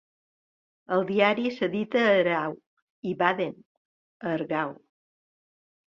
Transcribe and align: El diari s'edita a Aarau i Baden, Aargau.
El 0.95 1.03
diari 1.09 1.51
s'edita 1.57 2.01
a 2.05 2.09
Aarau 2.15 2.57
i 3.11 3.15
Baden, 3.23 3.55
Aargau. 4.33 4.77